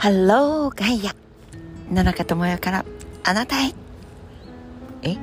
[0.00, 1.14] ハローガイア
[1.92, 2.86] 野中智也から
[3.22, 3.74] あなたへ。
[5.02, 5.18] え？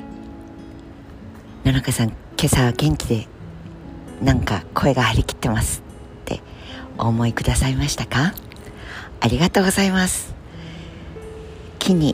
[1.65, 3.27] 野中さん今朝は元気で
[4.21, 5.81] なんか声が張り切ってます
[6.21, 6.41] って
[6.99, 8.35] お思いくださいましたか？
[9.19, 10.35] ありがとうございます。
[11.79, 12.11] 木に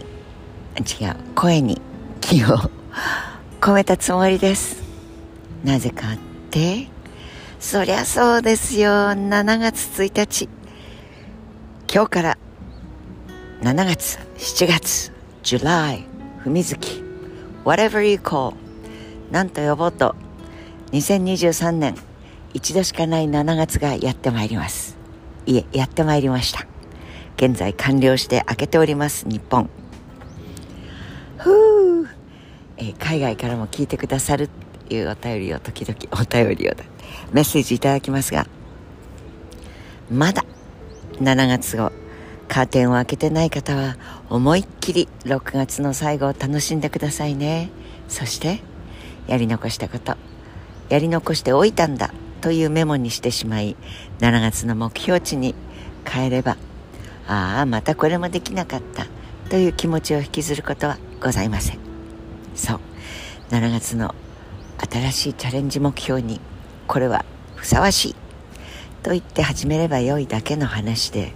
[0.77, 1.81] 違う声に
[2.21, 2.47] 気を
[3.59, 4.81] 込めたつもりです。
[5.65, 6.17] なぜかっ
[6.49, 6.87] て
[7.59, 8.89] そりゃそうですよ。
[8.89, 10.47] 7月1日
[11.93, 12.37] 今日から
[13.63, 16.03] 7月7月 July
[16.43, 17.01] 文月
[17.63, 18.53] whatever you call
[19.31, 20.17] 何と呼ぼうと
[20.91, 21.95] 2023年
[22.53, 24.97] 一度しかない7月がやってまいります。
[25.45, 26.67] いえやってまいりました。
[27.37, 29.69] 現在完了して開けております日本。
[31.37, 32.09] ふう、
[32.75, 34.49] えー、海外からも聞いてくださるっ
[34.89, 36.73] ていうお便りを時々お便りを
[37.31, 38.45] メッセージいただきますが
[40.11, 40.43] まだ
[41.21, 41.93] 7月を
[42.53, 43.97] カーテンを開けてない方は
[44.29, 47.71] 思いっきり6月の最後を楽しんでくださいね。
[48.07, 48.59] そして
[49.25, 50.15] やり残したこと
[50.87, 53.75] やり残しておいたんだというメモにしてしまい
[54.19, 55.55] 7月の目標値に
[56.05, 56.57] 変えれば
[57.27, 59.07] ああまたこれもできなかった
[59.49, 61.79] という気持ちを引きずることはございません。
[62.53, 62.79] そう。
[63.49, 64.13] 7月の
[64.77, 66.39] 新しいチャレンジ目標に
[66.85, 68.15] これはふさわしい
[69.01, 71.33] と言って始めればよいだけの話で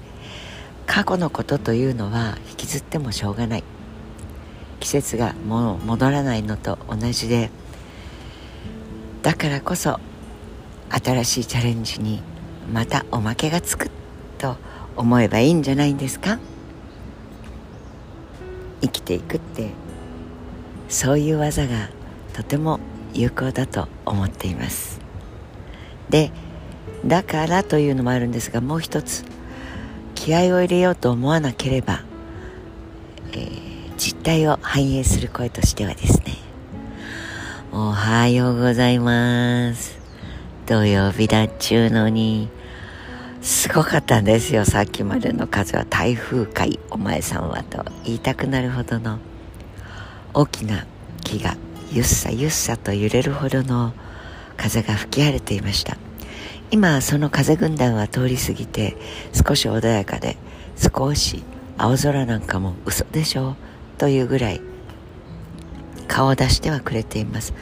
[0.88, 3.64] 過去のことというのは引きずってもしょうがない。
[4.80, 7.50] 季節がもう戻らないのと同じで
[9.22, 10.00] だからこそ
[10.90, 12.22] 新しいチャレンジに
[12.72, 13.90] またおまけがつく
[14.38, 14.56] と
[14.96, 16.40] 思えばいいんじゃないんですか？
[18.82, 19.72] 生きていくって
[20.90, 21.90] そういう技が
[22.34, 22.80] とても
[23.14, 25.02] 有効だと思っています。
[26.10, 26.32] で
[27.06, 29.26] だからというのもあるんですがもう一つ。
[30.18, 32.02] 気合を入れようと思わなければ、
[33.32, 36.34] えー、実態を反映する声としてはですね
[37.72, 40.00] おはようございます。
[40.66, 42.50] 土曜日だっちゅうのに
[43.42, 44.66] すごかったんですよ。
[44.66, 49.20] さっきまでの風は台風かいお前さんはと言いたくなるほどの
[50.34, 50.88] 大きな
[51.24, 51.56] 木が
[51.92, 53.94] ゆっさゆっさと揺れるほどの
[54.58, 55.96] 風が吹き荒れていました。
[56.72, 58.98] 今その風軍団は通り過ぎて
[59.34, 60.38] 少し穏やかで
[60.78, 61.44] 少し
[61.78, 63.56] 青空なんかも嘘でしょ
[63.98, 64.62] というぐらい
[66.08, 67.54] 顔を出してはくれています。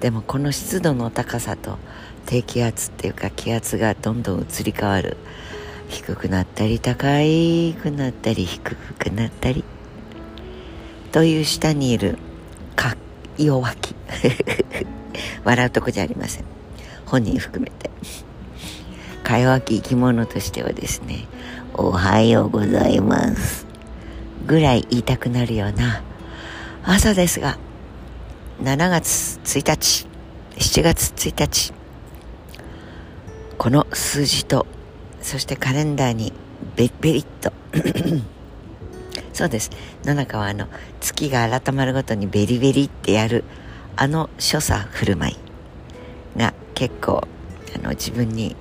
[0.00, 1.78] でもこの湿度の高さと
[2.26, 5.16] 低気圧っていうか気圧がどんどん移り変わる。
[5.88, 9.64] 低くなったり高くなったり低くなったり。
[11.12, 12.18] という下にいる
[12.74, 12.96] か
[13.38, 13.94] 弱気。
[15.44, 16.53] 笑うとこじゃありません。
[17.14, 17.90] 本人含めて。
[19.22, 21.26] か弱き生き物としてはですね
[21.72, 23.66] おはようございます
[24.46, 26.02] ぐらい言いたくなるような
[26.84, 27.56] 朝ですが
[28.62, 30.06] 7月1日
[30.56, 31.72] 7月1日
[33.56, 34.66] この数字と
[35.22, 36.32] そしてカレンダーに
[36.76, 37.52] ベベリッと
[39.32, 39.70] そうです。
[40.04, 40.68] 野中はあの
[41.00, 43.42] 月が改まるごとにベリベリってやる
[43.96, 45.43] あの所作振る舞い。
[46.74, 47.26] 結構
[47.74, 48.56] あの自分に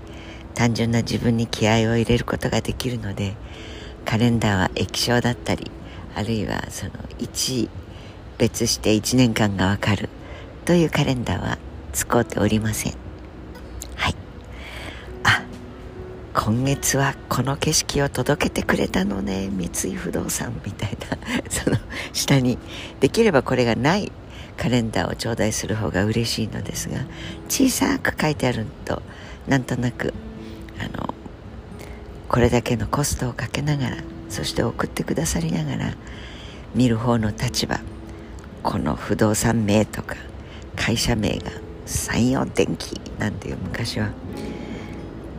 [0.54, 3.36] 単純な自分に気合を入れることができるので
[4.06, 5.72] カレンダーは液晶だったり
[6.16, 7.70] あるいはその1
[8.38, 10.10] 別して1年間がわかる
[10.66, 11.58] というカレンダーは
[11.92, 12.94] 使っておりません。
[13.96, 14.16] はい。
[15.24, 15.44] あ
[16.34, 21.18] 今月はこの景色を届けてくれたのね三井不動産みたいな。
[21.50, 21.78] その
[22.14, 22.58] 下に
[23.00, 24.12] できればこれがない
[24.58, 26.98] カレンダーを頂戴する方が嬉しいのですが
[27.50, 29.02] 小さく書いてあると
[29.48, 30.14] なんとなく
[30.80, 31.14] あの
[32.30, 33.98] これだけのコストをかけながら
[34.30, 35.94] そして送ってくださりながら
[36.74, 37.80] 見る方の立場
[38.64, 40.16] この不動産名とか
[40.76, 41.52] 会社名が
[41.86, 44.10] 山陽電機なんていう昔は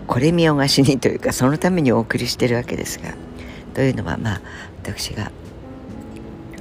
[0.06, 3.14] これ見よがしにというかそのためにお送りしてるわけですが
[3.72, 4.40] というのはまあ
[4.82, 5.32] 私が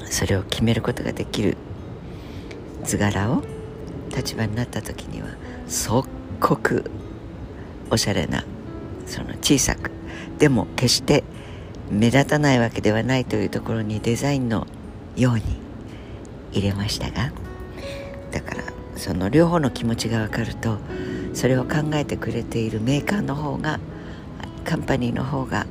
[0.05, 1.57] それを決めることができる
[2.83, 3.43] 図柄を
[4.15, 5.29] 立場になった時には
[5.67, 6.07] 即
[6.39, 6.91] 刻
[7.89, 8.43] おしゃれな
[9.05, 9.91] その小さく
[10.37, 11.23] でも決して
[11.89, 14.67] 目立たないわけではないというところにデザインの
[15.15, 15.43] ように
[16.51, 17.31] 入れましたが
[18.31, 18.63] だから
[18.95, 20.77] その両方の気持ちが分かると
[21.33, 23.79] それを考えてくれているメーカーの方が
[24.65, 25.65] カンパニーの方が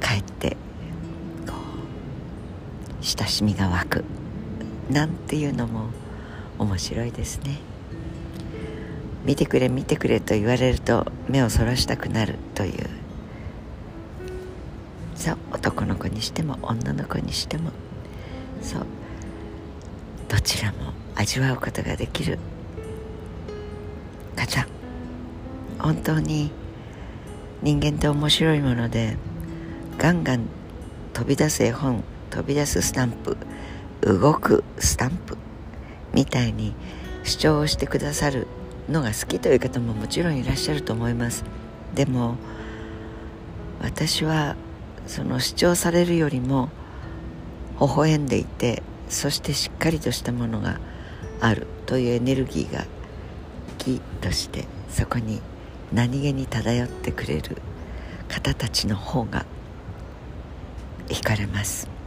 [0.00, 0.56] かえって
[1.46, 1.54] こ
[3.00, 4.19] う親しみが湧く。
[4.90, 5.90] なんていうのも
[6.58, 7.58] 面白いですね。
[9.24, 12.88] 見てくれ見てくれと言われると目をそらしたくなるという。
[15.14, 17.70] そう男の子にしても女の子にしても。
[18.62, 18.86] そう。
[20.28, 22.38] どちらも味わうことができる。
[24.36, 24.66] 方
[25.78, 26.50] 本当に
[27.62, 29.16] 人間って面白いもので
[29.98, 30.46] ガンガン
[31.12, 33.36] 飛び出す絵本飛び出すスタンプ
[34.02, 35.36] 動くスタンプ
[36.14, 36.74] みたいに
[37.22, 38.46] 主張をしてくださる
[38.88, 41.44] のが好きという方ももちろんいらっしゃると思います。
[41.94, 42.36] でも
[43.80, 44.56] 私は
[45.06, 46.68] その主張されるよりも
[47.80, 50.78] 微笑んでいてそしてしっかりとしたものが
[51.40, 52.84] あるというエネルギーが
[53.78, 55.40] 木としてそこに
[55.92, 57.56] 何気に漂ってくれる
[58.28, 59.44] 方たちの方が
[61.08, 61.99] 惹かれます。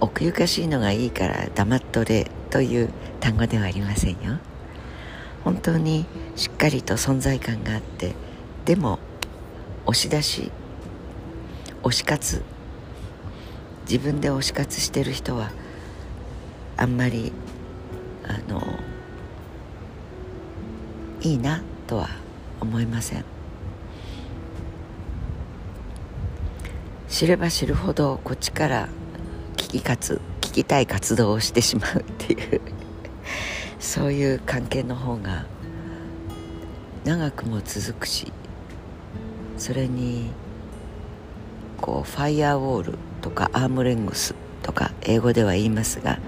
[0.00, 2.90] 奥ゆかしいのがいいから黙っとれという
[3.20, 4.38] 単語ではありませんよ。
[5.44, 6.06] 本当に
[6.36, 8.14] しっかりと存在感があって
[8.64, 8.98] でも
[9.86, 10.50] 押し出し
[11.82, 12.42] 推し活
[13.88, 15.50] 自分で推し活してる人は
[16.76, 17.32] あんまり
[18.24, 18.62] あの
[21.22, 22.08] いいなとは
[22.60, 23.24] 思いません。
[27.08, 28.88] 知れば知るほどこっちから
[29.68, 32.60] 聞き活聞きたい活動をしてしまうっていう
[33.78, 35.44] そういう関係の方が
[37.04, 38.32] 長くも続くし
[39.58, 40.30] それに
[41.82, 46.18] こうファイアウォールとかアームレングスとか英語では言いますが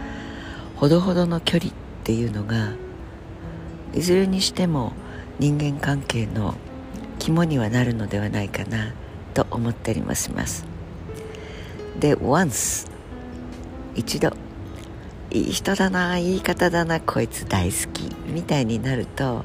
[0.77, 2.75] ほどほどの距離っていうのが
[3.95, 4.93] いずれにしても
[5.39, 6.57] 人間関係の
[7.19, 8.93] 肝にはなるのではないかな
[9.33, 10.67] と思ったりもします。
[11.99, 12.91] で once
[14.01, 14.33] 一度
[15.31, 18.11] いい人だないい方だなこいつ大好き。
[18.27, 19.45] みたいになると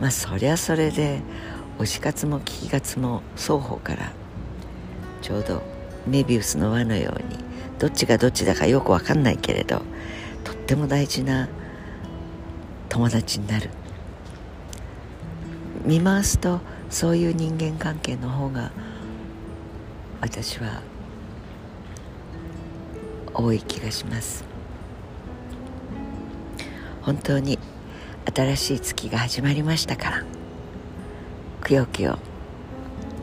[0.00, 1.20] まあそりゃそれで
[1.78, 4.12] 推し活も聞き活も双方から
[5.20, 5.62] ちょうど
[6.06, 7.38] メビウスの輪のように
[7.78, 9.82] どっちがどっちだかよく分かんないけれど
[10.42, 11.50] とっても大事な
[12.88, 13.68] 友達になる。
[15.84, 18.70] 見回すとそういう人間関係の方が
[20.22, 20.80] 私は
[23.34, 24.44] 多い気がします。
[27.02, 27.58] 本当に
[28.32, 30.24] 新しい月が始まりましたから
[31.60, 32.18] くよくよ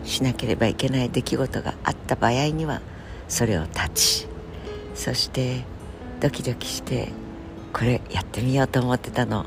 [0.04, 2.82] しなければいけない出来事があった場合には
[3.30, 4.28] それを断ち
[4.96, 5.64] そして
[6.20, 7.10] ドキドキして
[7.72, 9.46] これやってみようと思ってたの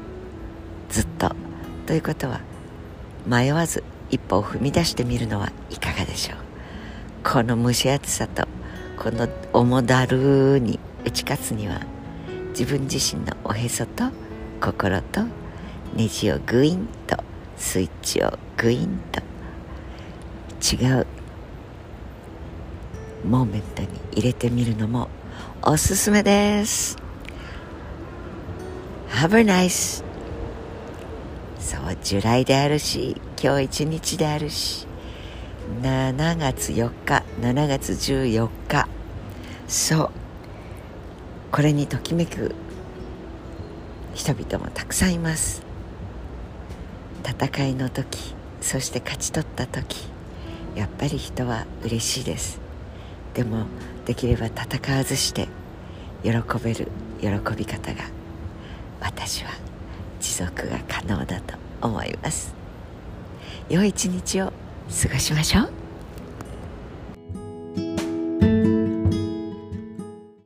[0.88, 1.34] ずっと。
[1.86, 2.40] ということは
[3.26, 6.38] 迷わず一歩を踏み出してみるのはいかがでしょう。
[7.24, 8.46] この蒸し暑さと
[8.96, 11.80] この重だるに打ち勝つには
[12.50, 14.04] 自分自身のおへそと
[14.60, 15.22] 心と
[15.94, 17.16] ネジをグインと
[17.56, 19.20] スイッチをグインと
[20.62, 21.06] 違う。
[23.24, 25.08] モーメントに入れてみるのも
[25.62, 26.96] おすすめです。
[29.10, 30.02] Have a nice
[31.58, 34.86] そうジュライであるし今日一日であるし
[35.82, 37.21] 7月4日。
[37.42, 38.86] 7月14日。
[39.66, 40.10] そう。
[41.50, 42.54] これにときめく
[44.14, 45.60] 人々もたくさんいます。
[47.24, 50.08] 戦いの時そして勝ち取った時
[50.76, 52.60] やっぱり人は嬉しいです。
[53.34, 53.66] でも
[54.06, 55.48] できれば戦わずして
[56.22, 56.30] 喜
[56.62, 56.86] べる
[57.20, 58.04] 喜び方が
[59.00, 59.50] 私は
[60.20, 62.54] 持続が可能だと思います。
[63.68, 64.52] 良い一日を
[65.02, 65.81] 過ごしましょう。